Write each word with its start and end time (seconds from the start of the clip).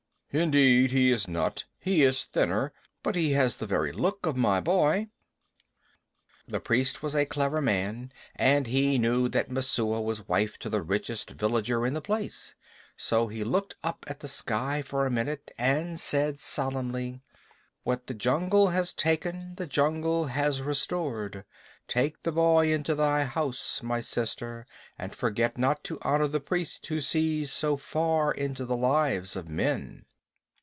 "Indeed 0.33 0.93
he 0.93 1.11
is 1.11 1.27
not. 1.27 1.65
He 1.77 2.03
is 2.03 2.23
thinner, 2.23 2.71
but 3.03 3.15
he 3.15 3.31
has 3.33 3.57
the 3.57 3.65
very 3.65 3.91
look 3.91 4.25
of 4.25 4.37
my 4.37 4.61
boy." 4.61 5.09
The 6.47 6.61
priest 6.61 7.03
was 7.03 7.13
a 7.13 7.25
clever 7.25 7.59
man, 7.61 8.13
and 8.37 8.65
he 8.65 8.97
knew 8.97 9.27
that 9.27 9.51
Messua 9.51 9.99
was 10.01 10.29
wife 10.29 10.57
to 10.59 10.69
the 10.69 10.81
richest 10.81 11.31
villager 11.31 11.85
in 11.85 11.93
the 11.93 11.99
place. 11.99 12.55
So 12.95 13.27
he 13.27 13.43
looked 13.43 13.75
up 13.83 14.05
at 14.07 14.21
the 14.21 14.29
sky 14.29 14.81
for 14.81 15.05
a 15.05 15.11
minute 15.11 15.51
and 15.57 15.99
said 15.99 16.39
solemnly: 16.39 17.19
"What 17.83 18.07
the 18.07 18.13
jungle 18.13 18.69
has 18.69 18.93
taken 18.93 19.55
the 19.55 19.67
jungle 19.67 20.27
has 20.27 20.61
restored. 20.61 21.43
Take 21.89 22.23
the 22.23 22.31
boy 22.31 22.71
into 22.71 22.95
thy 22.95 23.25
house, 23.25 23.83
my 23.83 23.99
sister, 23.99 24.65
and 24.97 25.13
forget 25.13 25.57
not 25.57 25.83
to 25.83 25.99
honor 26.03 26.29
the 26.29 26.39
priest 26.39 26.87
who 26.87 27.01
sees 27.01 27.51
so 27.51 27.75
far 27.75 28.31
into 28.31 28.63
the 28.63 28.77
lives 28.77 29.35
of 29.35 29.49
men." 29.49 30.05